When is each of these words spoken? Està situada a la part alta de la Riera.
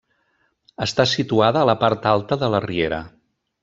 Està 0.85 1.05
situada 1.13 1.63
a 1.63 1.69
la 1.73 1.79
part 1.85 2.11
alta 2.17 2.43
de 2.47 2.53
la 2.57 2.67
Riera. 2.71 3.05